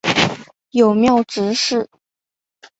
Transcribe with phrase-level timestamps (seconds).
[0.71, 1.87] 友庙执事。